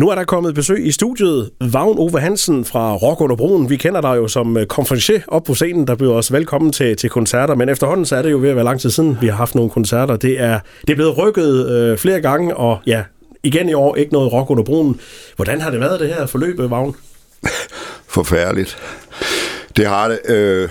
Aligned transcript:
Nu 0.00 0.08
er 0.08 0.14
der 0.14 0.24
kommet 0.24 0.54
besøg 0.54 0.86
i 0.86 0.92
studiet. 0.92 1.50
Vagn 1.60 1.98
Ove 1.98 2.20
Hansen 2.20 2.64
fra 2.64 2.94
Rock 2.94 3.20
under 3.20 3.36
Broen. 3.36 3.70
Vi 3.70 3.76
kender 3.76 4.00
dig 4.00 4.16
jo 4.16 4.28
som 4.28 4.56
øh, 4.56 4.66
konferencier 4.66 5.20
op 5.28 5.44
på 5.44 5.54
scenen, 5.54 5.86
der 5.86 5.94
byder 5.94 6.12
os 6.12 6.32
velkommen 6.32 6.72
til, 6.72 6.96
til 6.96 7.10
koncerter. 7.10 7.54
Men 7.54 7.68
efterhånden 7.68 8.06
så 8.06 8.16
er 8.16 8.22
det 8.22 8.30
jo 8.30 8.38
ved 8.38 8.50
at 8.50 8.56
være 8.56 8.64
lang 8.64 8.80
tid 8.80 8.90
siden, 8.90 9.18
vi 9.20 9.26
har 9.26 9.34
haft 9.34 9.54
nogle 9.54 9.70
koncerter. 9.70 10.16
Det 10.16 10.40
er, 10.40 10.60
det 10.80 10.90
er 10.90 10.94
blevet 10.94 11.18
rykket 11.18 11.70
øh, 11.70 11.98
flere 11.98 12.20
gange, 12.20 12.56
og 12.56 12.78
ja, 12.86 13.02
igen 13.42 13.68
i 13.68 13.74
år 13.74 13.96
ikke 13.96 14.12
noget 14.12 14.32
Rock 14.32 14.50
under 14.50 14.64
Broen. 14.64 15.00
Hvordan 15.36 15.60
har 15.60 15.70
det 15.70 15.80
været 15.80 16.00
det 16.00 16.08
her 16.08 16.26
forløb, 16.26 16.60
øh, 16.60 16.70
Vagn? 16.70 16.94
Forfærdeligt. 18.16 18.78
Det 19.76 19.86
har 19.86 20.08
det 20.08 20.34
øh, 20.34 20.68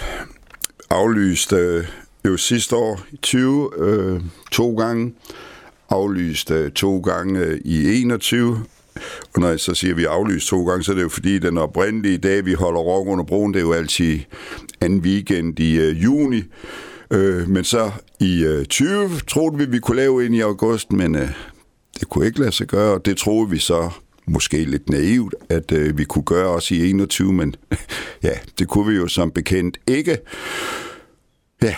aflyst 0.90 1.54
øh, 1.54 1.86
jo 2.26 2.38
sidste 2.38 2.76
år 2.76 3.00
i 3.12 3.18
20 3.22 3.70
øh, 3.78 4.22
to 4.52 4.76
gange 4.76 5.14
aflyst 5.90 6.52
øh, 6.52 6.72
to 6.72 7.00
gange 7.00 7.40
øh, 7.40 7.60
i 7.66 8.02
21, 8.02 8.64
og 9.34 9.42
når 9.42 9.50
jeg 9.50 9.60
så 9.60 9.74
siger, 9.74 9.94
at 9.94 9.98
vi 9.98 10.04
er 10.04 10.10
aflyst 10.10 10.48
to 10.48 10.66
gange, 10.66 10.84
så 10.84 10.92
er 10.92 10.96
det 10.96 11.04
jo 11.04 11.10
fordi, 11.10 11.40
den 11.40 11.58
oprindelige 11.58 12.18
dag, 12.18 12.46
vi 12.46 12.54
holder 12.54 12.80
rock 12.80 13.08
under 13.08 13.26
broen, 13.26 13.54
det 13.54 13.60
er 13.60 13.64
jo 13.64 13.74
altid 13.74 14.20
anden 14.82 15.00
weekend 15.00 15.60
i 15.60 15.80
øh, 15.80 16.04
juni. 16.04 16.44
Øh, 17.12 17.50
men 17.50 17.64
så 17.64 17.92
i 18.20 18.44
øh, 18.44 18.66
20 18.66 19.10
troede 19.28 19.58
vi, 19.58 19.66
vi 19.66 19.80
kunne 19.80 19.98
lave 19.98 20.26
ind 20.26 20.36
i 20.36 20.40
august, 20.40 20.92
men 20.92 21.16
øh, 21.16 21.30
det 22.00 22.10
kunne 22.10 22.26
ikke 22.26 22.40
lade 22.40 22.52
sig 22.52 22.68
gøre, 22.68 22.94
og 22.94 23.06
det 23.06 23.18
troede 23.18 23.50
vi 23.50 23.58
så 23.58 23.90
måske 24.28 24.64
lidt 24.64 24.90
naivt, 24.90 25.36
at 25.50 25.72
øh, 25.72 25.98
vi 25.98 26.04
kunne 26.04 26.24
gøre 26.24 26.48
også 26.48 26.76
i 26.76 26.90
21, 26.90 27.34
men 27.34 27.56
ja, 28.24 28.34
det 28.60 28.68
kunne 28.68 28.92
vi 28.92 28.98
jo 28.98 29.08
som 29.08 29.32
bekendt 29.32 29.78
ikke. 29.88 30.18
Ja, 31.64 31.76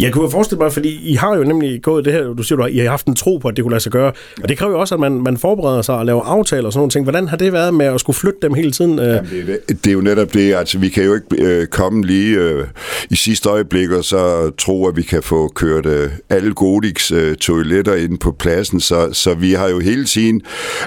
jeg 0.00 0.12
kunne 0.12 0.30
forestille 0.30 0.58
mig, 0.58 0.72
fordi 0.72 1.10
I 1.10 1.14
har 1.14 1.36
jo 1.36 1.44
nemlig 1.44 1.82
gået 1.82 2.04
det 2.04 2.12
her, 2.12 2.24
du 2.34 2.42
siger, 2.42 2.62
at 2.62 2.72
I 2.72 2.78
har 2.78 2.90
haft 2.90 3.06
en 3.06 3.14
tro 3.14 3.38
på, 3.38 3.48
at 3.48 3.56
det 3.56 3.62
kunne 3.62 3.72
lade 3.72 3.82
sig 3.82 3.92
gøre. 3.92 4.12
Og 4.42 4.48
det 4.48 4.58
kræver 4.58 4.72
jo 4.72 4.80
også, 4.80 4.94
at 4.94 5.00
man, 5.00 5.12
man 5.12 5.36
forbereder 5.36 5.82
sig 5.82 5.94
og 5.94 6.06
laver 6.06 6.22
aftaler 6.22 6.66
og 6.66 6.72
sådan 6.72 6.80
nogle 6.80 6.90
ting. 6.90 7.04
Hvordan 7.04 7.28
har 7.28 7.36
det 7.36 7.52
været 7.52 7.74
med 7.74 7.86
at 7.86 8.00
skulle 8.00 8.16
flytte 8.16 8.38
dem 8.42 8.54
hele 8.54 8.70
tiden? 8.70 8.98
Jamen, 8.98 9.30
det, 9.30 9.60
er, 9.68 9.74
det 9.74 9.86
er 9.86 9.92
jo 9.92 10.00
netop 10.00 10.34
det. 10.34 10.54
Altså, 10.54 10.78
vi 10.78 10.88
kan 10.88 11.04
jo 11.04 11.14
ikke 11.14 11.44
øh, 11.44 11.66
komme 11.66 12.06
lige 12.06 12.38
øh, 12.38 12.66
i 13.10 13.16
sidste 13.16 13.48
øjeblik 13.48 13.90
og 13.90 14.04
så 14.04 14.50
tro, 14.58 14.86
at 14.86 14.96
vi 14.96 15.02
kan 15.02 15.22
få 15.22 15.48
kørt 15.48 15.86
øh, 15.86 16.10
alle 16.30 16.54
Godix 16.54 17.12
øh, 17.12 17.36
toiletter 17.36 17.94
ind 17.94 18.18
på 18.18 18.32
pladsen. 18.32 18.80
Så, 18.80 19.12
så 19.12 19.34
vi 19.34 19.52
har 19.52 19.68
jo 19.68 19.78
hele 19.78 20.04
tiden 20.04 20.42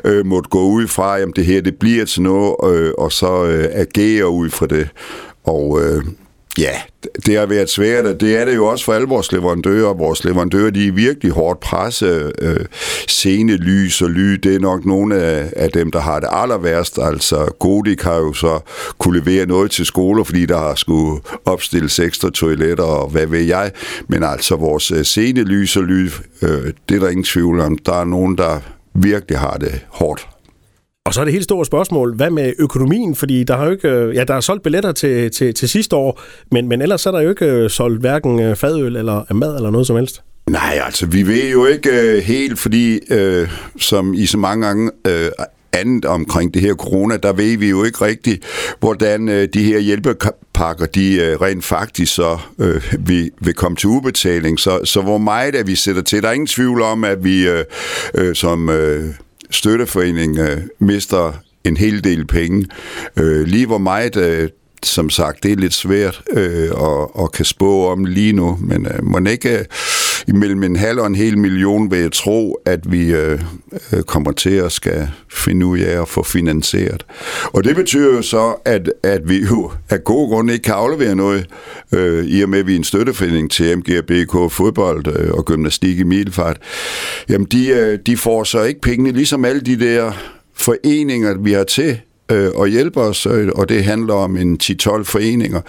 øh, 0.06 0.26
måtte 0.26 0.50
gå 0.50 0.62
ud 0.62 0.88
fra, 0.88 1.20
at 1.20 1.28
det 1.36 1.46
her 1.46 1.62
det 1.62 1.76
bliver 1.76 2.06
til 2.06 2.22
noget, 2.22 2.56
øh, 2.76 2.92
og 2.98 3.12
så 3.12 3.46
øh, 3.46 3.66
agere 3.74 4.30
ud 4.30 4.50
fra 4.50 4.68
det. 4.68 4.90
Og 5.44 5.80
øh, 5.82 6.04
Ja, 6.60 6.72
det 7.26 7.38
har 7.38 7.46
været 7.46 7.70
svært, 7.70 8.06
og 8.06 8.22
det 8.22 8.38
er 8.38 8.46
det 8.46 8.56
jo 8.56 8.66
også 8.66 8.86
for 8.86 8.94
alle 8.94 9.08
vores 9.08 9.32
leverandører. 9.32 9.94
Vores 9.94 10.24
leverandører, 10.24 10.70
de 10.70 10.88
er 10.88 10.92
virkelig 10.92 11.32
hårdt 11.32 11.60
presset. 11.60 12.32
Øh, 12.42 12.66
lys 13.60 14.02
og 14.02 14.10
lyd, 14.10 14.38
det 14.38 14.56
er 14.56 14.60
nok 14.60 14.86
nogle 14.86 15.16
af, 15.16 15.54
af 15.56 15.72
dem, 15.72 15.92
der 15.92 16.00
har 16.00 16.20
det 16.20 16.30
aller 16.32 16.58
værst. 16.58 17.00
Altså, 17.02 17.52
Godik 17.60 18.02
har 18.02 18.16
jo 18.16 18.34
så 18.34 18.60
kunne 18.98 19.20
levere 19.20 19.46
noget 19.46 19.72
til 19.72 19.86
skoler, 19.86 20.24
fordi 20.24 20.46
der 20.46 20.58
har 20.58 20.76
skulle 20.76 21.22
opstilles 21.46 22.00
ekstra 22.00 22.30
toiletter, 22.30 22.84
og 22.84 23.10
hvad 23.10 23.26
ved 23.26 23.42
jeg. 23.42 23.72
Men 24.08 24.24
altså, 24.24 24.56
vores 24.56 24.92
øh, 24.92 25.04
scenelys 25.04 25.50
lys 25.50 25.78
og 25.78 25.84
lyd, 25.84 26.10
øh, 26.42 26.74
det 26.90 26.96
er 26.96 27.00
der 27.00 27.10
ingen 27.10 27.24
tvivl 27.24 27.60
om. 27.60 27.78
Der 27.78 27.94
er 27.94 28.06
nogen, 28.06 28.38
der 28.38 28.60
virkelig 28.94 29.40
har 29.40 29.58
det 29.58 29.82
hårdt. 29.90 30.39
Og 31.10 31.14
så 31.14 31.22
er 31.22 31.26
det 31.26 31.34
helt 31.34 31.44
store 31.44 31.66
spørgsmål, 31.66 32.16
hvad 32.16 32.30
med 32.30 32.54
økonomien? 32.60 33.16
Fordi 33.16 33.44
der 33.44 33.58
har 33.58 33.66
jo 33.66 33.72
ikke, 33.72 33.90
øh, 33.90 34.16
ja, 34.16 34.24
der 34.24 34.34
er 34.34 34.40
solgt 34.40 34.64
billetter 34.64 34.92
til, 34.92 35.32
til, 35.32 35.54
til 35.54 35.70
sidste 35.70 35.96
år, 35.96 36.22
men, 36.52 36.68
men 36.68 36.82
ellers 36.82 37.06
er 37.06 37.12
der 37.12 37.22
jo 37.22 37.30
ikke 37.30 37.46
øh, 37.46 37.70
solgt 37.70 38.00
hverken 38.00 38.40
øh, 38.40 38.56
fadøl 38.56 38.96
eller 38.96 39.34
mad 39.34 39.56
eller 39.56 39.70
noget 39.70 39.88
som 39.88 39.96
helst. 39.96 40.22
Nej, 40.50 40.80
altså 40.86 41.06
vi 41.06 41.28
ved 41.28 41.52
jo 41.52 41.66
ikke 41.66 41.90
øh, 41.90 42.24
helt, 42.24 42.60
fordi 42.60 43.00
øh, 43.12 43.50
som 43.80 44.14
i 44.14 44.26
så 44.26 44.38
mange 44.38 44.66
gange 44.66 44.92
øh, 45.08 45.30
andet 45.74 46.06
omkring 46.06 46.54
det 46.54 46.62
her 46.62 46.74
corona, 46.74 47.18
der 47.18 47.34
ved 47.34 47.58
vi 47.58 47.70
jo 47.70 47.84
ikke 47.84 48.06
rigtigt, 48.06 48.46
hvordan 48.80 49.30
øh, 49.30 49.48
de 49.54 49.64
her 49.64 49.80
hjælpepakker, 49.80 50.86
de 50.86 51.16
øh, 51.16 51.42
rent 51.42 51.66
faktisk 51.66 52.16
så 52.16 52.38
øh, 52.60 52.82
vil, 53.00 53.32
vil 53.42 53.54
komme 53.54 53.76
til 53.76 53.90
udbetaling. 53.90 54.60
Så, 54.60 54.86
så 54.86 55.02
hvor 55.02 55.18
meget 55.18 55.56
er 55.56 55.64
vi 55.64 55.76
sætter 55.76 56.02
til? 56.02 56.22
Der 56.22 56.30
er 56.30 56.34
ingen 56.34 56.48
tvivl 56.48 56.82
om, 56.82 57.04
at 57.04 57.24
vi 57.24 57.48
øh, 57.48 57.66
øh, 58.16 58.36
som... 58.36 58.70
Øh, 58.70 59.06
støtteforening 59.52 60.40
øh, 60.40 60.58
mister 60.80 61.34
en 61.64 61.78
hel 61.78 62.04
del 62.04 62.28
penge. 62.28 62.66
Øh, 63.18 63.48
lige 63.48 63.66
hvor 63.66 63.78
meget, 63.78 64.16
øh, 64.16 64.50
som 64.84 65.10
sagt, 65.10 65.44
det 65.44 65.52
er 65.52 65.56
lidt 65.56 65.74
svært 65.74 66.22
øh, 66.32 66.64
at, 66.64 67.24
at 67.24 67.32
kan 67.32 67.46
spå 67.46 67.88
om 67.88 68.06
lige 68.06 68.34
nu, 68.34 68.58
men 68.62 68.86
øh, 68.86 69.04
må 69.04 69.20
ikke 69.30 69.60
øh, 69.60 69.66
imellem 70.28 70.64
en 70.64 70.76
halv 70.76 71.00
og 71.00 71.08
en 71.08 71.16
hel 71.16 71.38
million 71.38 71.92
vil 71.92 72.00
jeg 72.00 72.12
tro, 72.12 72.58
at 72.66 72.92
vi 72.92 73.14
øh, 73.14 73.42
øh, 73.94 74.04
kommer 74.04 74.32
til 74.32 74.50
at 74.50 74.72
skal 74.72 75.10
finde 75.30 75.66
ud 75.66 75.80
af 75.80 76.02
at 76.02 76.08
få 76.08 76.24
finansieret. 76.24 77.06
Og 77.46 77.64
det 77.64 77.76
betyder 77.76 78.16
jo 78.16 78.22
så, 78.22 78.56
at, 78.66 78.92
at 79.04 79.30
vi 79.30 79.46
jo 79.46 79.72
af 79.90 80.04
gode 80.04 80.30
grunde 80.30 80.54
ikke 80.54 80.64
kan 80.64 80.74
aflevere 80.74 81.16
noget, 81.16 81.46
øh, 81.94 82.26
i 82.26 82.42
og 82.42 82.50
med 82.50 82.60
at 82.60 82.68
vi 82.68 82.72
er 82.74 82.78
en 82.78 82.84
støttefinding 82.84 83.52
til 83.52 83.78
MGBK 83.78 84.52
fodbold 84.52 85.08
øh, 85.08 85.32
og 85.32 85.46
gymnastik 85.46 86.00
i 86.00 86.04
Middelfart. 86.04 86.58
Jamen, 87.30 87.48
de, 87.52 87.68
øh, 87.68 88.00
de 88.06 88.18
får 88.18 88.44
så 88.44 88.64
ikke 88.64 88.82
pengene, 88.82 89.12
ligesom 89.12 89.46
alle 89.46 89.62
de 89.62 89.80
der 89.80 90.12
foreninger, 90.54 91.38
vi 91.38 91.52
har 91.52 91.64
til 91.64 92.00
øh, 92.32 92.52
og 92.56 92.68
hjælper 92.68 93.02
os, 93.02 93.26
øh, 93.26 93.50
og 93.56 93.70
det 93.70 93.84
handler 93.84 94.14
om 94.14 94.38
en 94.38 94.60
10-12 94.64 95.04
foreninger, 95.04 95.62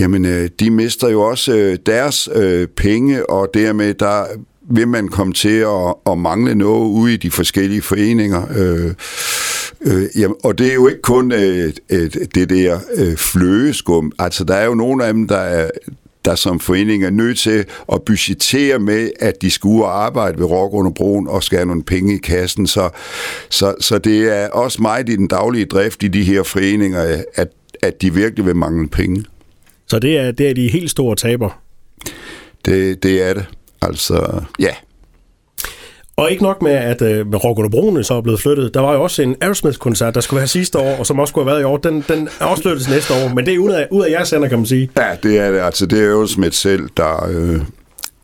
jamen 0.00 0.24
øh, 0.24 0.48
de 0.60 0.70
mister 0.70 1.08
jo 1.08 1.22
også 1.22 1.56
øh, 1.56 1.78
deres 1.86 2.28
øh, 2.34 2.68
penge, 2.68 3.30
og 3.30 3.48
dermed 3.54 3.94
der 3.94 4.24
vil 4.70 4.88
man 4.88 5.08
komme 5.08 5.32
til 5.32 5.58
at, 5.58 5.94
at 6.06 6.18
mangle 6.18 6.54
noget 6.54 6.88
ude 6.88 7.14
i 7.14 7.16
de 7.16 7.30
forskellige 7.30 7.82
foreninger. 7.82 8.42
Øh, 8.56 8.94
øh, 9.80 10.04
jamen, 10.16 10.36
og 10.44 10.58
det 10.58 10.70
er 10.70 10.74
jo 10.74 10.88
ikke 10.88 11.02
kun 11.02 11.32
øh, 11.32 11.72
øh, 11.90 12.10
det 12.34 12.50
der 12.50 12.78
øh, 12.96 13.16
fløgeskum. 13.16 14.12
Altså, 14.18 14.44
der 14.44 14.54
er 14.54 14.64
jo 14.64 14.74
nogle 14.74 15.04
af 15.04 15.12
dem, 15.12 15.28
der 15.28 15.36
er, 15.36 15.70
der 16.26 16.34
som 16.34 16.60
forening 16.60 17.04
er 17.04 17.10
nødt 17.10 17.38
til 17.38 17.64
at 17.92 18.02
budgettere 18.02 18.78
med, 18.78 19.10
at 19.20 19.42
de 19.42 19.50
skal 19.50 19.68
ud 19.68 19.80
og 19.80 20.04
arbejde 20.04 20.38
ved 20.38 20.46
Rock 20.46 20.74
under 20.74 20.90
broen 20.90 21.28
og 21.28 21.42
skal 21.42 21.58
have 21.58 21.66
nogle 21.66 21.84
penge 21.84 22.14
i 22.14 22.18
kassen. 22.18 22.66
Så, 22.66 22.90
så, 23.50 23.74
så 23.80 23.98
det 23.98 24.36
er 24.36 24.48
også 24.48 24.82
meget 24.82 25.08
i 25.08 25.16
den 25.16 25.28
daglige 25.28 25.64
drift 25.64 26.02
i 26.02 26.08
de 26.08 26.24
her 26.24 26.42
foreninger, 26.42 27.22
at, 27.34 27.48
at 27.82 28.02
de 28.02 28.14
virkelig 28.14 28.46
vil 28.46 28.56
mangle 28.56 28.88
penge. 28.88 29.24
Så 29.86 29.98
det 29.98 30.18
er, 30.18 30.30
det 30.30 30.50
er 30.50 30.54
de 30.54 30.68
helt 30.68 30.90
store 30.90 31.16
taber? 31.16 31.60
Det, 32.64 33.02
det 33.02 33.22
er 33.22 33.34
det. 33.34 33.44
Altså, 33.82 34.42
ja. 34.58 34.74
Og 36.16 36.30
ikke 36.30 36.42
nok 36.42 36.62
med, 36.62 36.72
at 36.72 37.02
øh, 37.02 37.26
Rock 37.34 37.70
Brune 37.70 38.04
så 38.04 38.14
er 38.14 38.20
blevet 38.20 38.40
flyttet. 38.40 38.74
Der 38.74 38.80
var 38.80 38.94
jo 38.94 39.02
også 39.02 39.22
en 39.22 39.36
Aerosmith-koncert, 39.40 40.14
der 40.14 40.20
skulle 40.20 40.38
være 40.38 40.48
sidste 40.48 40.78
år, 40.78 40.96
og 40.98 41.06
som 41.06 41.18
også 41.18 41.30
skulle 41.30 41.44
have 41.44 41.52
været 41.52 41.60
i 41.60 41.64
år. 41.64 41.76
Den, 41.76 42.04
den 42.08 42.28
afsluttes 42.40 42.90
næste 42.90 43.14
år, 43.14 43.34
men 43.34 43.46
det 43.46 43.54
er 43.54 43.58
ud 43.58 43.70
af, 43.70 43.88
ud 43.90 44.04
af 44.04 44.10
jeres 44.10 44.28
sender, 44.28 44.48
kan 44.48 44.58
man 44.58 44.66
sige. 44.66 44.90
Ja, 44.96 45.16
det 45.22 45.38
er 45.38 45.50
det. 45.50 45.60
Altså, 45.60 45.86
det 45.86 46.04
er 46.04 46.08
Aerosmith 46.08 46.54
selv, 46.54 46.88
der, 46.96 47.26
øh, 47.28 47.60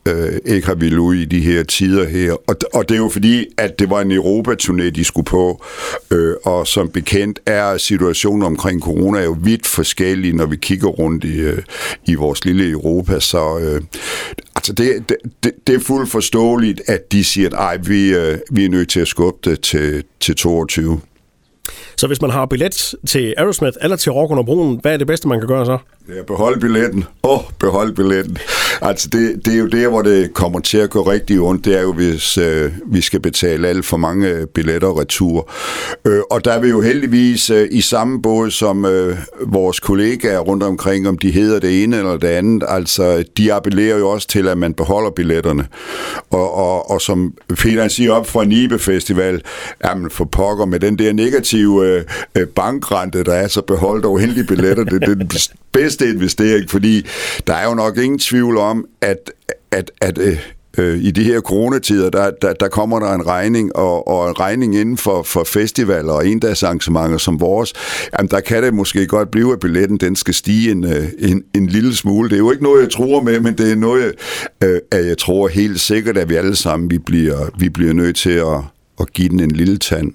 øh, 0.06 0.38
ikke 0.44 0.66
har 0.66 0.74
ville 0.74 1.00
ud 1.00 1.14
i 1.14 1.24
de 1.24 1.40
her 1.40 1.62
tider 1.62 2.08
her. 2.08 2.32
Og, 2.32 2.56
og 2.74 2.88
det 2.88 2.94
er 2.94 2.98
jo 2.98 3.08
fordi, 3.08 3.46
at 3.58 3.78
det 3.78 3.90
var 3.90 4.00
en 4.00 4.12
Europa-turné, 4.12 4.90
de 4.90 5.04
skulle 5.04 5.24
på, 5.24 5.64
øh, 6.10 6.34
og 6.44 6.66
som 6.66 6.88
bekendt 6.88 7.40
er 7.46 7.76
situationen 7.76 8.42
omkring 8.42 8.82
corona 8.82 9.22
jo 9.22 9.36
vidt 9.42 9.66
forskellig, 9.66 10.34
når 10.34 10.46
vi 10.46 10.56
kigger 10.56 10.88
rundt 10.88 11.24
i, 11.24 11.36
øh, 11.36 11.58
i 12.06 12.14
vores 12.14 12.44
lille 12.44 12.70
Europa. 12.70 13.20
Så 13.20 13.58
øh, 13.58 13.80
altså 14.62 14.72
det, 14.72 15.08
det, 15.44 15.52
det 15.66 15.74
er 15.74 15.80
fuldt 15.80 16.10
forståeligt, 16.10 16.82
at 16.86 17.12
de 17.12 17.24
siger, 17.24 17.56
at 17.56 17.88
vi, 17.88 18.14
øh, 18.14 18.38
vi 18.50 18.64
er 18.64 18.68
nødt 18.68 18.88
til 18.88 19.00
at 19.00 19.08
skubbe 19.08 19.50
det 19.50 19.60
til, 19.60 20.04
til 20.20 20.36
22. 20.36 21.00
Så 21.96 22.06
hvis 22.06 22.22
man 22.22 22.30
har 22.30 22.46
billet 22.46 22.94
til 23.06 23.34
Aerosmith 23.38 23.76
eller 23.82 23.96
til 23.96 24.12
Rock 24.12 24.30
under 24.30 24.44
Broen, 24.44 24.78
hvad 24.82 24.92
er 24.92 24.96
det 24.96 25.06
bedste, 25.06 25.28
man 25.28 25.38
kan 25.38 25.48
gøre 25.48 25.66
så? 25.66 25.78
Det 26.06 26.18
er 26.18 26.22
beholde 26.22 26.60
billetten. 26.60 27.04
Åh, 27.22 27.38
oh, 27.38 27.44
behold 27.58 27.94
billetten. 27.94 28.38
Altså, 28.80 29.08
det, 29.08 29.44
det 29.44 29.54
er 29.54 29.58
jo 29.58 29.66
der, 29.66 29.88
hvor 29.88 30.02
det 30.02 30.34
kommer 30.34 30.60
til 30.60 30.78
at 30.78 30.90
gå 30.90 31.02
rigtig 31.02 31.40
ondt. 31.40 31.64
Det 31.64 31.78
er 31.78 31.82
jo, 31.82 31.92
hvis 31.92 32.38
øh, 32.38 32.72
vi 32.86 33.00
skal 33.00 33.20
betale 33.20 33.68
alt 33.68 33.84
for 33.84 33.96
mange 33.96 34.28
øh, 34.28 34.46
billetter 34.46 35.00
retur. 35.00 35.50
Øh, 36.04 36.20
og 36.30 36.44
der 36.44 36.52
er 36.52 36.60
vi 36.60 36.68
jo 36.68 36.80
heldigvis 36.80 37.50
øh, 37.50 37.68
i 37.70 37.80
samme 37.80 38.22
båd 38.22 38.50
som 38.50 38.84
øh, 38.84 39.18
vores 39.40 39.80
kollegaer 39.80 40.38
rundt 40.38 40.62
omkring, 40.62 41.08
om 41.08 41.18
de 41.18 41.30
hedder 41.30 41.60
det 41.60 41.82
ene 41.82 41.96
eller 41.96 42.16
det 42.16 42.28
andet. 42.28 42.64
Altså, 42.68 43.24
de 43.36 43.52
appellerer 43.52 43.98
jo 43.98 44.08
også 44.08 44.28
til, 44.28 44.48
at 44.48 44.58
man 44.58 44.74
beholder 44.74 45.10
billetterne. 45.10 45.66
Og, 46.30 46.54
og, 46.54 46.90
og 46.90 47.00
som 47.00 47.34
Peter 47.48 47.88
siger 47.88 48.12
op 48.12 48.26
fra 48.26 48.44
Nibe 48.44 48.78
Festival, 48.78 49.42
jamen 49.84 50.10
for 50.10 50.24
pokker 50.24 50.64
med 50.64 50.80
den 50.80 50.98
der 50.98 51.12
negative 51.12 51.86
øh, 51.86 52.04
øh 52.36 52.46
bankrente, 52.46 53.24
der 53.24 53.34
er, 53.34 53.48
så 53.48 53.62
behold 53.62 54.02
dog 54.02 54.22
endelig 54.22 54.46
billetter. 54.46 54.84
Det, 54.84 55.02
det 55.18 55.42
bedste 55.72 56.08
investering, 56.08 56.70
fordi 56.70 57.06
der 57.46 57.54
er 57.54 57.68
jo 57.68 57.74
nok 57.74 57.98
ingen 57.98 58.18
tvivl 58.18 58.56
om, 58.56 58.86
at, 59.00 59.30
at, 59.70 59.90
at 60.00 60.18
øh, 60.18 60.38
øh, 60.78 60.98
i 60.98 61.10
de 61.10 61.24
her 61.24 61.40
coronatider, 61.40 62.10
der, 62.10 62.30
der, 62.42 62.52
der 62.52 62.68
kommer 62.68 63.00
der 63.00 63.14
en 63.14 63.26
regning, 63.26 63.76
og, 63.76 64.08
og 64.08 64.28
en 64.28 64.40
regning 64.40 64.76
inden 64.76 64.96
for, 64.96 65.22
for 65.22 65.44
festivaler 65.44 66.12
og 66.12 66.26
endagsarrangementer 66.26 67.18
som 67.18 67.40
vores, 67.40 67.72
jamen 68.18 68.30
der 68.30 68.40
kan 68.40 68.62
det 68.62 68.74
måske 68.74 69.06
godt 69.06 69.30
blive, 69.30 69.52
at 69.52 69.60
billetten 69.60 69.96
den 69.96 70.16
skal 70.16 70.34
stige 70.34 70.70
en, 70.70 70.84
øh, 70.84 71.08
en, 71.18 71.44
en 71.54 71.66
lille 71.66 71.96
smule. 71.96 72.28
Det 72.28 72.34
er 72.34 72.38
jo 72.38 72.50
ikke 72.50 72.62
noget, 72.62 72.82
jeg 72.82 72.90
tror 72.90 73.22
med, 73.22 73.40
men 73.40 73.58
det 73.58 73.72
er 73.72 73.76
noget, 73.76 74.14
øh, 74.64 74.80
at 74.90 75.06
jeg 75.06 75.18
tror 75.18 75.48
helt 75.48 75.80
sikkert, 75.80 76.18
at 76.18 76.28
vi 76.28 76.34
alle 76.34 76.56
sammen 76.56 76.90
vi 76.90 76.98
bliver, 76.98 77.48
vi 77.58 77.68
bliver 77.68 77.92
nødt 77.92 78.16
til 78.16 78.30
at, 78.30 78.58
at 79.00 79.12
give 79.12 79.28
den 79.28 79.40
en 79.40 79.50
lille 79.50 79.78
tand. 79.78 80.12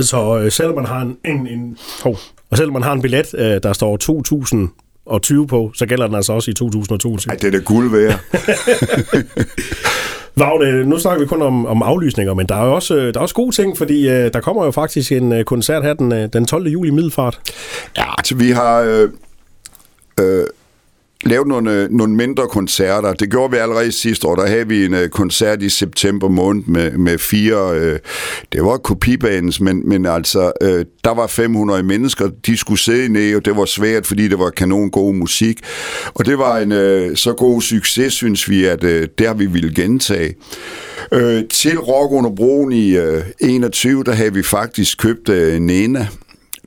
Så 0.00 0.38
øh, 0.38 0.52
selvom 0.52 0.74
man 0.74 0.86
har 0.86 1.00
en, 1.00 1.16
en, 1.24 1.46
en 1.46 1.78
oh, 2.04 2.16
og 2.50 2.56
selvom 2.56 2.72
man 2.72 2.82
har 2.82 2.92
en 2.92 3.02
billet, 3.02 3.34
øh, 3.34 3.60
der 3.62 3.72
står 3.72 3.96
2020 3.96 5.46
på, 5.46 5.72
så 5.74 5.86
gælder 5.86 6.06
den 6.06 6.16
altså 6.16 6.32
også 6.32 6.50
i 6.50 6.54
2022. 6.54 7.18
Ej, 7.28 7.34
det 7.34 7.44
er 7.44 7.50
det 7.50 7.64
guld 7.64 7.90
værd. 7.90 8.20
Vagne, 10.36 10.84
nu 10.84 10.98
snakker 10.98 11.20
vi 11.20 11.28
kun 11.28 11.42
om, 11.42 11.66
om 11.66 11.82
aflysninger, 11.82 12.34
men 12.34 12.46
der 12.46 12.54
er 12.54 12.64
jo 12.64 12.74
også, 12.74 12.94
der 12.94 13.16
er 13.16 13.20
også 13.20 13.34
gode 13.34 13.56
ting, 13.56 13.78
fordi 13.78 14.08
øh, 14.08 14.32
der 14.32 14.40
kommer 14.40 14.64
jo 14.64 14.70
faktisk 14.70 15.12
en 15.12 15.32
øh, 15.32 15.44
koncert 15.44 15.84
her 15.84 15.94
den, 15.94 16.12
øh, 16.12 16.28
den 16.32 16.46
12. 16.46 16.66
juli 16.66 16.88
i 16.88 16.92
Middelfart. 16.92 17.40
Ja, 17.96 18.04
altså 18.18 18.34
vi 18.34 18.50
har... 18.50 18.80
Øh, 18.80 19.08
øh, 20.20 20.46
lavet 21.24 21.46
nogle, 21.46 21.72
øh, 21.72 21.90
nogle 21.90 22.14
mindre 22.14 22.48
koncerter. 22.48 23.12
Det 23.12 23.30
gjorde 23.30 23.50
vi 23.50 23.56
allerede 23.56 23.92
sidste 23.92 24.26
år. 24.26 24.36
Der 24.36 24.46
havde 24.46 24.68
vi 24.68 24.84
en 24.84 24.94
uh, 24.94 25.08
koncert 25.08 25.62
i 25.62 25.68
september 25.68 26.28
måned 26.28 26.62
med, 26.66 26.90
med 26.90 27.18
fire, 27.18 27.92
uh, 27.92 27.98
det 28.52 28.64
var 28.64 28.76
kopibanens, 28.76 29.60
men, 29.60 29.88
men 29.88 30.06
altså, 30.06 30.52
uh, 30.64 30.68
der 31.04 31.14
var 31.14 31.26
500 31.26 31.82
mennesker, 31.82 32.30
de 32.46 32.56
skulle 32.56 32.80
sidde 32.80 33.12
ned, 33.12 33.36
og 33.36 33.44
det 33.44 33.56
var 33.56 33.64
svært, 33.64 34.06
fordi 34.06 34.28
det 34.28 34.38
var 34.38 34.50
kanon 34.50 34.90
god 34.90 35.14
musik. 35.14 35.60
Og 36.14 36.26
det 36.26 36.38
var 36.38 36.58
en 36.58 36.72
uh, 36.72 37.16
så 37.16 37.32
god 37.32 37.62
succes, 37.62 38.12
synes 38.12 38.50
vi, 38.50 38.64
at 38.64 38.84
uh, 38.84 38.90
har 39.26 39.34
vi 39.34 39.46
ville 39.46 39.74
gentage. 39.74 40.34
Uh, 41.12 41.20
til 41.50 41.78
Rock 41.78 42.12
under 42.12 42.30
broen 42.30 42.72
i 42.72 42.98
uh, 42.98 43.22
21, 43.40 44.04
der 44.04 44.12
havde 44.12 44.34
vi 44.34 44.42
faktisk 44.42 44.98
købt 44.98 45.28
uh, 45.28 45.52
Nena 45.52 46.06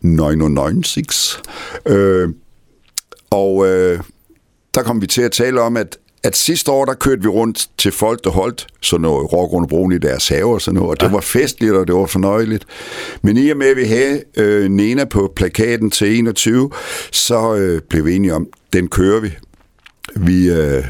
99. 0.01 1.41
Uh, 1.89 2.29
og 3.31 3.55
uh, 3.55 3.99
der 4.73 4.83
kom 4.83 5.01
vi 5.01 5.07
til 5.07 5.21
at 5.21 5.31
tale 5.31 5.61
om, 5.61 5.77
at, 5.77 5.97
at 6.23 6.35
sidste 6.35 6.71
år, 6.71 6.85
der 6.85 6.93
kørte 6.93 7.21
vi 7.21 7.27
rundt 7.27 7.69
til 7.77 7.91
folk, 7.91 8.23
der 8.23 8.29
holdt 8.29 8.67
sådan 8.81 9.01
noget 9.01 9.27
under 9.31 9.67
broen 9.67 9.91
i 9.91 9.97
deres 9.97 10.27
have 10.27 10.53
og 10.53 10.61
sådan 10.61 10.75
noget, 10.75 10.89
og 10.89 10.99
det 10.99 11.07
ja. 11.07 11.11
var 11.11 11.21
festligt, 11.21 11.73
og 11.73 11.87
det 11.87 11.95
var 11.95 12.05
fornøjeligt. 12.05 12.65
Men 13.21 13.37
i 13.37 13.49
og 13.49 13.57
med, 13.57 13.67
at 13.67 13.77
vi 13.77 13.83
havde 13.83 14.23
øh, 14.37 14.69
Nena 14.69 15.05
på 15.05 15.33
plakaten 15.35 15.91
til 15.91 16.17
21, 16.17 16.69
så 17.11 17.55
øh, 17.55 17.81
blev 17.81 18.05
vi 18.05 18.15
enige 18.15 18.33
om, 18.33 18.47
den 18.73 18.87
kører 18.87 19.19
vi. 19.19 19.31
Vi, 20.15 20.49
øh, 20.49 20.83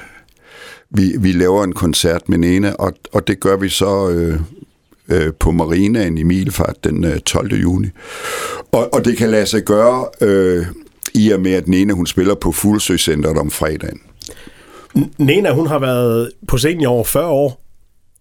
vi, 0.89 1.15
vi 1.19 1.31
laver 1.31 1.63
en 1.63 1.73
koncert 1.73 2.29
med 2.29 2.37
Nena, 2.37 2.73
og, 2.79 2.93
og 3.11 3.27
det 3.27 3.39
gør 3.39 3.57
vi 3.57 3.69
så... 3.69 4.09
Øh, 4.09 4.39
øh, 5.09 5.33
på 5.39 5.51
Marinaen 5.51 6.17
i 6.17 6.23
Milefart 6.23 6.83
den 6.83 7.03
øh, 7.03 7.19
12. 7.19 7.53
juni. 7.53 7.87
Og, 8.71 8.93
og 8.93 9.05
det 9.05 9.17
kan 9.17 9.29
lade 9.29 9.45
sig 9.45 9.63
gøre 9.63 10.05
øh, 10.21 10.65
i 11.15 11.31
og 11.31 11.41
med, 11.41 11.51
at 11.53 11.67
Nena 11.67 11.93
hun 11.93 12.07
spiller 12.07 12.35
på 12.35 12.51
Fuglsøcenteret 12.51 13.37
om 13.37 13.51
fredagen. 13.51 13.99
Nena, 15.17 15.51
hun 15.51 15.67
har 15.67 15.79
været 15.79 16.31
på 16.47 16.57
scenen 16.57 16.81
i 16.81 16.85
over 16.85 17.03
40 17.03 17.27
år. 17.27 17.61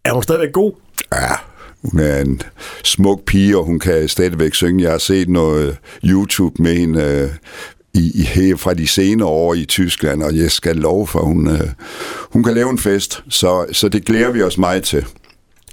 Er 0.04 0.12
hun 0.12 0.22
stadigvæk 0.22 0.52
god? 0.52 0.72
Ja, 1.12 1.34
hun 1.82 2.00
er 2.00 2.20
en 2.20 2.42
smuk 2.84 3.24
pige, 3.24 3.58
og 3.58 3.64
hun 3.64 3.78
kan 3.78 4.08
stadigvæk 4.08 4.54
synge. 4.54 4.82
Jeg 4.82 4.90
har 4.90 4.98
set 4.98 5.28
noget 5.28 5.76
YouTube 6.04 6.62
med 6.62 6.76
hende 6.76 7.02
øh, 7.02 7.30
i, 7.94 8.26
i, 8.34 8.54
fra 8.56 8.74
de 8.74 8.86
senere 8.86 9.28
år 9.28 9.54
i 9.54 9.64
Tyskland, 9.64 10.22
og 10.22 10.36
jeg 10.36 10.50
skal 10.50 10.76
love 10.76 11.06
for, 11.06 11.20
hun, 11.20 11.48
øh, 11.48 11.68
hun 12.32 12.44
kan 12.44 12.54
lave 12.54 12.70
en 12.70 12.78
fest. 12.78 13.24
Så, 13.28 13.66
så 13.72 13.88
det 13.88 14.04
glæder 14.04 14.30
vi 14.30 14.42
os 14.42 14.58
meget 14.58 14.82
til. 14.82 15.06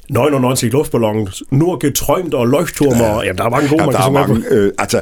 99 0.09 0.63
luftballonen, 0.63 1.29
nur 1.51 1.77
geträumt 1.85 2.33
og 2.33 2.47
Leuchtturmer. 2.47 3.05
Ja, 3.05 3.21
ja, 3.21 3.31
der 3.31 3.43
er 3.43 3.49
mange 3.49 3.69
gode, 3.69 3.81
ja, 3.81 3.85
man 3.85 3.95
der 3.95 4.01
kan 4.01 4.15
er 4.15 4.27
mange, 4.27 4.43
øh, 4.51 4.71
altså, 4.77 5.01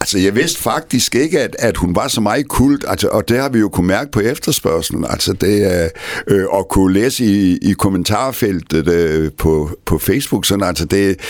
Altså, 0.00 0.18
jeg 0.18 0.34
vidste 0.34 0.60
faktisk 0.60 1.14
ikke, 1.14 1.40
at, 1.40 1.56
at 1.58 1.76
hun 1.76 1.94
var 1.94 2.08
så 2.08 2.20
meget 2.20 2.48
kult, 2.48 2.84
altså, 2.88 3.08
og 3.08 3.28
det 3.28 3.38
har 3.38 3.48
vi 3.48 3.58
jo 3.58 3.68
kunne 3.68 3.86
mærke 3.86 4.10
på 4.10 4.20
efterspørgselen. 4.20 5.04
Altså, 5.08 5.32
det 5.32 5.74
er 5.74 5.88
øh, 6.26 6.44
at 6.58 6.68
kunne 6.68 6.94
læse 6.94 7.24
i, 7.24 7.58
i 7.62 7.72
kommentarfeltet 7.72 8.88
øh, 8.88 9.32
på, 9.38 9.70
på 9.84 9.98
Facebook, 9.98 10.46
sådan, 10.46 10.64
altså, 10.64 10.84
det, 10.84 11.20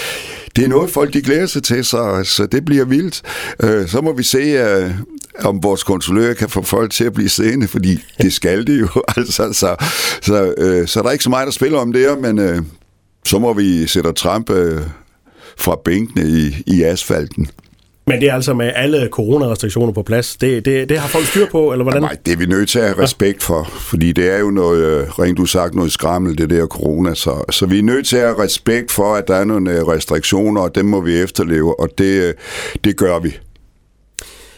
det 0.56 0.64
er 0.64 0.68
noget, 0.68 0.90
folk 0.90 1.12
de 1.12 1.22
glæder 1.22 1.46
sig 1.46 1.62
til, 1.62 1.84
så, 1.84 2.20
så 2.24 2.46
det 2.46 2.64
bliver 2.64 2.84
vildt. 2.84 3.22
Øh, 3.62 3.88
så 3.88 4.00
må 4.00 4.12
vi 4.12 4.22
se, 4.22 4.38
øh, 4.38 4.90
om 5.44 5.62
vores 5.62 5.82
konsulør 5.82 6.34
kan 6.34 6.48
få 6.48 6.62
folk 6.62 6.92
til 6.92 7.04
at 7.04 7.12
blive 7.12 7.28
siddende, 7.28 7.68
fordi 7.68 8.04
det 8.22 8.32
skal 8.32 8.66
de 8.66 8.72
jo. 8.72 8.88
altså, 9.16 9.52
så, 9.52 9.76
så, 10.22 10.54
øh, 10.58 10.88
så 10.88 11.00
der 11.02 11.08
er 11.08 11.12
ikke 11.12 11.24
så 11.24 11.30
meget, 11.30 11.46
der 11.46 11.52
spiller 11.52 11.78
om 11.78 11.92
det 11.92 12.00
her, 12.00 12.16
men 12.16 12.38
øh, 12.38 12.62
så 13.24 13.38
må 13.38 13.52
vi 13.52 13.86
sætte 13.86 14.12
Trump 14.12 14.50
øh, 14.50 14.82
fra 15.58 15.76
bænkene 15.84 16.28
i, 16.28 16.62
i 16.66 16.82
asfalten. 16.82 17.50
Men 18.08 18.20
det 18.20 18.28
er 18.28 18.34
altså 18.34 18.54
med 18.54 18.72
alle 18.74 19.08
coronarestriktioner 19.10 19.92
på 19.92 20.02
plads. 20.02 20.36
Det, 20.36 20.64
det, 20.64 20.88
det 20.88 20.98
har 20.98 21.08
folk 21.08 21.26
styr 21.26 21.46
på, 21.50 21.72
eller 21.72 21.82
hvordan? 21.82 22.02
Nej, 22.02 22.16
det 22.26 22.32
er 22.32 22.36
vi 22.36 22.46
nødt 22.46 22.68
til 22.68 22.78
at 22.78 22.84
have 22.84 23.02
respekt 23.02 23.42
for, 23.42 23.64
fordi 23.64 24.12
det 24.12 24.34
er 24.34 24.38
jo 24.38 24.50
noget, 24.50 24.84
øh, 24.84 25.08
rent 25.08 25.38
du 25.38 25.46
sagt, 25.46 25.74
noget 25.74 25.92
skrammel, 25.92 26.38
det 26.38 26.50
der 26.50 26.66
corona. 26.66 27.14
Så, 27.14 27.44
så 27.50 27.66
vi 27.66 27.78
er 27.78 27.82
nødt 27.82 28.06
til 28.06 28.16
at 28.16 28.22
have 28.22 28.42
respekt 28.42 28.90
for, 28.90 29.14
at 29.14 29.28
der 29.28 29.34
er 29.34 29.44
nogle 29.44 29.72
øh, 29.72 29.88
restriktioner, 29.88 30.60
og 30.60 30.74
dem 30.74 30.84
må 30.84 31.00
vi 31.00 31.20
efterleve, 31.20 31.80
og 31.80 31.88
det, 31.98 32.22
øh, 32.22 32.34
det 32.84 32.96
gør 32.96 33.18
vi. 33.18 33.38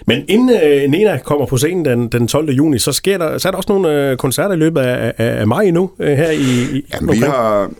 Men 0.06 0.24
inden 0.28 0.50
øh, 0.50 0.90
Nena 0.90 1.18
kommer 1.18 1.46
på 1.46 1.56
scenen 1.56 1.84
den, 1.84 2.08
den 2.08 2.28
12. 2.28 2.50
juni, 2.50 2.78
så, 2.78 2.92
sker 2.92 3.18
der, 3.18 3.38
så 3.38 3.48
er 3.48 3.50
der 3.50 3.56
også 3.56 3.72
nogle 3.72 4.10
øh, 4.10 4.16
koncerter 4.16 4.54
i 4.54 4.58
løbet 4.58 4.80
af, 4.80 5.12
af, 5.18 5.40
af 5.40 5.46
maj 5.46 5.70
nu, 5.70 5.90
øh, 5.98 6.16
her 6.16 6.30
i, 6.30 6.76
i 6.76 6.86
Jamen, 6.94 7.14
vi 7.14 7.18
har, 7.18 7.70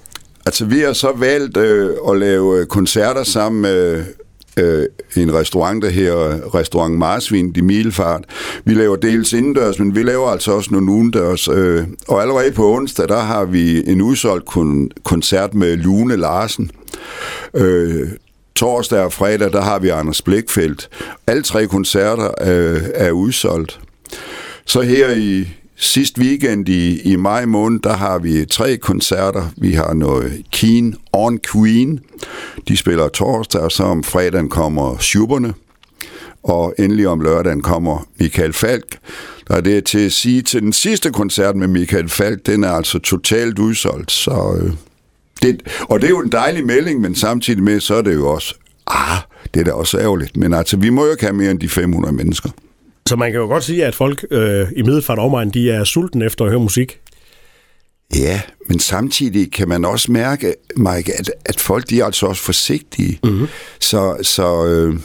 altså, 0.46 0.64
vi 0.64 0.78
har 0.80 0.92
så 0.92 1.12
valgt 1.16 1.56
øh, 1.56 1.90
at 2.10 2.18
lave 2.18 2.66
koncerter 2.66 3.22
sammen 3.22 3.62
med 3.62 4.04
øh, 4.56 4.86
en 5.16 5.34
restaurant, 5.34 5.82
der 5.82 5.88
her 5.88 6.14
Restaurant 6.54 6.98
Marsvin 6.98 7.52
de 7.52 7.62
Milfart. 7.62 8.24
Vi 8.64 8.74
laver 8.74 8.96
dels 8.96 9.32
indendørs, 9.32 9.78
men 9.78 9.94
vi 9.94 10.02
laver 10.02 10.28
altså 10.28 10.52
også 10.52 10.70
nogle 10.72 10.92
udendørs. 10.92 11.48
Øh, 11.48 11.86
og 12.08 12.22
allerede 12.22 12.52
på 12.52 12.74
onsdag, 12.74 13.08
der 13.08 13.20
har 13.20 13.44
vi 13.44 13.90
en 13.90 14.00
udsolgt 14.00 14.48
kon- 14.48 14.88
koncert 15.04 15.54
med 15.54 15.76
Lune 15.76 16.16
Larsen. 16.16 16.70
Øh, 17.54 18.08
torsdag 18.54 19.00
og 19.00 19.12
fredag, 19.12 19.52
der 19.52 19.60
har 19.60 19.78
vi 19.78 19.88
Anders 19.88 20.22
Blikfeldt. 20.22 20.88
Alle 21.26 21.42
tre 21.42 21.66
koncerter 21.66 22.30
øh, 22.40 22.82
er 22.94 23.10
udsolgt. 23.10 23.80
Så 24.66 24.80
her 24.80 25.10
i, 25.10 25.48
Sidst 25.82 26.18
weekend 26.18 26.68
i, 26.68 27.00
i 27.00 27.16
maj 27.16 27.44
måned, 27.44 27.80
der 27.80 27.92
har 27.92 28.18
vi 28.18 28.44
tre 28.44 28.76
koncerter. 28.76 29.52
Vi 29.56 29.72
har 29.72 29.94
noget 29.94 30.42
Keen 30.52 30.96
on 31.12 31.38
Queen. 31.52 32.00
De 32.68 32.76
spiller 32.76 33.08
torsdag, 33.08 33.60
og 33.60 33.72
så 33.72 33.82
om 33.82 34.04
fredagen 34.04 34.48
kommer 34.48 34.98
Schuberne. 34.98 35.54
Og 36.42 36.74
endelig 36.78 37.08
om 37.08 37.20
lørdagen 37.20 37.62
kommer 37.62 38.06
Michael 38.18 38.52
Falk. 38.52 38.98
Der 39.48 39.54
er 39.54 39.60
det 39.60 39.84
til 39.84 39.98
at 39.98 40.12
sige 40.12 40.42
til 40.42 40.62
den 40.62 40.72
sidste 40.72 41.10
koncert 41.10 41.56
med 41.56 41.68
Michael 41.68 42.08
Falk, 42.08 42.46
den 42.46 42.64
er 42.64 42.72
altså 42.72 42.98
totalt 42.98 43.58
udsolgt. 43.58 44.12
Så, 44.12 44.60
øh, 44.62 44.72
det, 45.42 45.62
og 45.80 46.00
det 46.00 46.06
er 46.06 46.10
jo 46.10 46.20
en 46.20 46.32
dejlig 46.32 46.66
melding, 46.66 47.00
men 47.00 47.14
samtidig 47.14 47.62
med, 47.62 47.80
så 47.80 47.94
er 47.94 48.02
det 48.02 48.14
jo 48.14 48.28
også, 48.28 48.54
ah, 48.86 49.18
det 49.54 49.60
er 49.60 49.64
da 49.64 49.72
også 49.72 49.98
ærgerligt. 49.98 50.36
Men 50.36 50.54
altså, 50.54 50.76
vi 50.76 50.90
må 50.90 51.04
jo 51.04 51.10
ikke 51.10 51.24
have 51.24 51.36
mere 51.36 51.50
end 51.50 51.60
de 51.60 51.68
500 51.68 52.14
mennesker. 52.14 52.50
Så 53.10 53.16
man 53.16 53.32
kan 53.32 53.40
jo 53.40 53.46
godt 53.46 53.64
sige, 53.64 53.84
at 53.84 53.94
folk 53.94 54.24
øh, 54.30 54.66
i 54.76 54.82
Middelfart 54.82 55.18
omegn, 55.18 55.50
de 55.50 55.70
er 55.70 55.84
sultne 55.84 56.24
efter 56.24 56.44
at 56.44 56.50
høre 56.50 56.60
musik. 56.60 57.00
Ja, 58.14 58.40
men 58.68 58.80
samtidig 58.80 59.52
kan 59.52 59.68
man 59.68 59.84
også 59.84 60.12
mærke, 60.12 60.54
Mike, 60.76 61.12
at, 61.18 61.30
at 61.44 61.60
folk 61.60 61.90
de 61.90 62.00
er 62.00 62.04
altså 62.04 62.26
også 62.26 62.42
forsigtige. 62.42 63.18
Mm-hmm. 63.24 63.46
Så, 63.80 64.16
så 64.22 64.66
øh, 64.66 65.00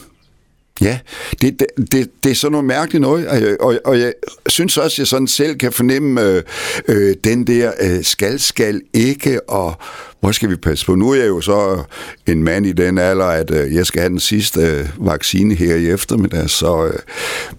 ja, 0.81 0.99
det, 1.41 1.59
det, 1.59 1.67
det, 1.91 2.09
det 2.23 2.31
er 2.31 2.35
sådan 2.35 2.51
noget 2.51 2.65
mærkeligt 2.65 3.01
noget, 3.01 3.27
og, 3.27 3.41
og, 3.59 3.79
og 3.85 3.99
jeg 3.99 4.13
synes 4.47 4.77
også, 4.77 4.95
at 4.95 4.99
jeg 4.99 5.07
sådan 5.07 5.27
selv 5.27 5.57
kan 5.57 5.71
fornemme 5.71 6.21
øh, 6.21 6.43
øh, 6.87 7.15
den 7.23 7.47
der 7.47 7.71
øh, 7.81 8.03
skal, 8.03 8.39
skal 8.39 8.81
ikke, 8.93 9.49
og 9.49 9.75
hvor 10.19 10.31
skal 10.31 10.49
vi 10.49 10.55
passe 10.55 10.85
på? 10.85 10.95
Nu 10.95 11.11
er 11.11 11.15
jeg 11.15 11.27
jo 11.27 11.41
så 11.41 11.83
en 12.27 12.43
mand 12.43 12.65
i 12.65 12.71
den 12.71 12.97
alder, 12.97 13.25
at 13.25 13.51
øh, 13.51 13.75
jeg 13.75 13.85
skal 13.85 14.01
have 14.01 14.09
den 14.09 14.19
sidste 14.19 14.61
øh, 14.61 15.07
vaccine 15.07 15.55
her 15.55 15.75
i 15.75 15.89
eftermiddag, 15.89 16.49
så 16.49 16.85
øh, 16.85 16.99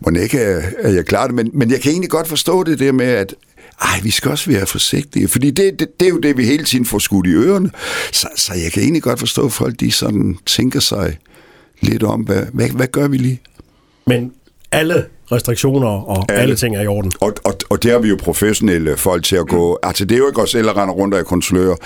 må 0.00 0.10
ikke 0.20 0.40
at 0.40 0.74
øh, 0.84 0.94
jeg 0.94 1.06
klar 1.06 1.26
det. 1.26 1.34
Men, 1.34 1.50
men 1.54 1.70
jeg 1.70 1.80
kan 1.80 1.92
egentlig 1.92 2.10
godt 2.10 2.28
forstå 2.28 2.64
det 2.64 2.78
der 2.78 2.92
med, 2.92 3.06
at 3.06 3.34
ej, 3.82 4.00
vi 4.02 4.10
skal 4.10 4.30
også 4.30 4.50
være 4.50 4.66
forsigtige, 4.66 5.28
fordi 5.28 5.50
det, 5.50 5.80
det, 5.80 6.00
det 6.00 6.06
er 6.06 6.10
jo 6.10 6.18
det, 6.18 6.36
vi 6.36 6.44
hele 6.44 6.64
tiden 6.64 6.84
får 6.84 6.98
skudt 6.98 7.26
i 7.26 7.30
ørerne. 7.30 7.70
Så, 8.12 8.28
så 8.36 8.54
jeg 8.54 8.72
kan 8.72 8.82
egentlig 8.82 9.02
godt 9.02 9.18
forstå, 9.18 9.46
at 9.46 9.52
folk 9.52 9.80
de 9.80 9.92
sådan 9.92 10.38
tænker 10.46 10.80
sig 10.80 11.18
lidt 11.80 12.02
om, 12.02 12.20
hvad, 12.20 12.42
hvad, 12.52 12.68
hvad 12.68 12.86
gør 12.86 13.08
vi 13.08 13.16
lige? 13.16 13.40
Men 14.06 14.32
alle 14.72 15.04
restriktioner 15.32 15.88
og 15.88 16.24
alle, 16.28 16.42
alle 16.42 16.56
ting 16.56 16.76
er 16.76 16.82
i 16.82 16.86
orden. 16.86 17.12
Og, 17.20 17.34
og, 17.44 17.54
og 17.70 17.82
det 17.82 17.90
har 17.90 17.98
vi 17.98 18.08
jo 18.08 18.16
professionelle 18.22 18.96
folk 18.96 19.24
til 19.24 19.36
at 19.36 19.48
gå... 19.48 19.78
Altså, 19.82 20.04
det 20.04 20.14
er 20.14 20.18
jo 20.18 20.26
ikke 20.26 20.42
os 20.42 20.50
selv, 20.50 20.66
der 20.66 20.82
render 20.82 20.94
rundt 20.94 21.14
af 21.14 21.24
konsulører. 21.24 21.76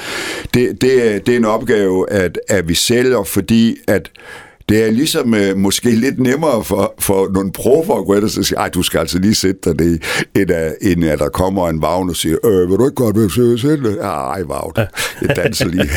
Det, 0.54 0.80
det, 0.80 1.26
det 1.26 1.32
er 1.32 1.36
en 1.36 1.44
opgave, 1.44 2.10
at, 2.10 2.38
at 2.48 2.68
vi 2.68 2.74
sælger, 2.74 3.24
fordi 3.24 3.76
at 3.88 4.10
det 4.68 4.84
er 4.84 4.90
ligesom 4.90 5.34
øh, 5.34 5.56
måske 5.56 5.90
lidt 5.90 6.18
nemmere 6.18 6.64
for, 6.64 6.94
for 6.98 7.28
nogle 7.32 7.52
profer 7.52 7.94
at 7.94 8.06
gå 8.06 8.14
ind 8.14 8.24
og 8.24 8.30
sige, 8.30 8.56
ej, 8.56 8.68
du 8.68 8.82
skal 8.82 8.98
altså 8.98 9.18
lige 9.18 9.34
sætte 9.34 9.60
dig 9.64 9.78
det, 9.78 10.02
end 10.36 10.50
at, 10.50 10.76
end 10.80 11.04
at 11.04 11.18
der 11.18 11.28
kommer 11.28 11.68
en 11.68 11.82
vagn 11.82 12.08
og 12.08 12.16
siger, 12.16 12.36
øh, 12.46 12.70
vil 12.70 12.78
du 12.78 12.84
ikke 12.84 12.94
godt 12.94 13.16
være 13.16 13.58
selv? 13.58 13.98
Ej, 14.00 14.42
vagn, 14.42 14.72
jeg 15.22 15.36
danser 15.36 15.68
lige. 15.68 15.90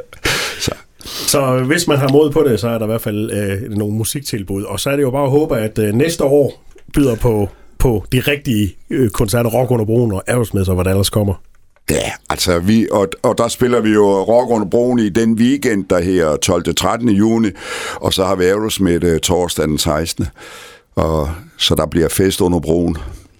så. 0.64 0.72
Så 1.06 1.62
hvis 1.66 1.86
man 1.88 1.98
har 1.98 2.08
mod 2.08 2.30
på 2.30 2.44
det, 2.48 2.60
så 2.60 2.68
er 2.68 2.78
der 2.78 2.84
i 2.84 2.86
hvert 2.86 3.00
fald 3.00 3.30
øh, 3.30 3.70
nogle 3.70 3.94
musiktilbud. 3.94 4.62
Og 4.62 4.80
så 4.80 4.90
er 4.90 4.96
det 4.96 5.02
jo 5.02 5.10
bare 5.10 5.24
at 5.24 5.30
håbe, 5.30 5.56
at 5.56 5.78
øh, 5.78 5.94
næste 5.94 6.24
år 6.24 6.64
byder 6.94 7.14
på, 7.16 7.48
på 7.78 8.04
de 8.12 8.20
rigtige 8.20 8.76
øh, 8.90 9.10
koncerter, 9.10 9.50
Rock 9.50 9.70
under 9.70 9.84
broen 9.84 10.12
og 10.12 10.22
Aerosmith 10.26 10.68
og 10.68 10.74
hvad 10.74 10.84
der 10.84 10.90
ellers 10.90 11.10
kommer. 11.10 11.34
Ja, 11.90 12.12
altså 12.30 12.58
vi, 12.58 12.88
og, 12.92 13.08
og 13.22 13.38
der 13.38 13.48
spiller 13.48 13.80
vi 13.80 13.90
jo 13.90 14.22
Rock 14.22 14.50
under 14.50 14.66
broen 14.66 14.98
i 14.98 15.08
den 15.08 15.32
weekend, 15.32 15.84
der 15.84 16.00
her 16.00 16.36
12. 16.36 16.74
13. 16.74 17.08
juni, 17.08 17.48
og 17.94 18.12
så 18.12 18.24
har 18.24 18.34
vi 18.34 18.44
Aerosmith 18.44 19.06
uh, 19.06 19.18
torsdag 19.18 19.66
den 19.68 19.78
16. 19.78 20.26
Og, 20.96 21.30
så 21.56 21.74
der 21.74 21.86
bliver 21.86 22.08
fest 22.08 22.40
under 22.40 22.60
broen. 22.60 22.96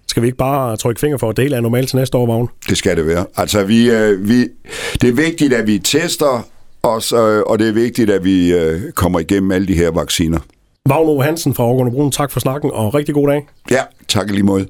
Skal 0.06 0.22
vi 0.22 0.26
ikke 0.26 0.38
bare 0.38 0.76
trykke 0.76 1.00
finger 1.00 1.18
for, 1.18 1.28
at 1.28 1.38
hele 1.38 1.56
er 1.56 1.60
normalt 1.60 1.88
til 1.88 1.96
næste 1.96 2.18
år, 2.18 2.26
Vagn? 2.26 2.48
Det 2.68 2.78
skal 2.78 2.96
det 2.96 3.06
være. 3.06 3.26
Altså 3.36 3.64
vi, 3.64 3.90
uh, 3.90 4.28
vi, 4.28 4.48
det 5.00 5.08
er 5.08 5.12
vigtigt, 5.12 5.52
at 5.52 5.66
vi 5.66 5.78
tester 5.78 6.46
os, 6.88 7.12
uh, 7.12 7.18
og 7.18 7.58
det 7.58 7.68
er 7.68 7.72
vigtigt, 7.72 8.10
at 8.10 8.24
vi 8.24 8.54
uh, 8.54 8.92
kommer 8.94 9.18
igennem 9.18 9.50
alle 9.50 9.66
de 9.68 9.74
her 9.74 9.90
vacciner. 9.90 10.38
Vagn 10.88 11.22
Hansen 11.22 11.54
fra 11.54 11.72
under 11.72 11.92
broen, 11.92 12.12
tak 12.12 12.30
for 12.30 12.40
snakken, 12.40 12.70
og 12.74 12.94
rigtig 12.94 13.14
god 13.14 13.28
dag. 13.28 13.46
Ja, 13.70 13.82
tak 14.08 14.30
lige 14.30 14.42
måde. 14.42 14.66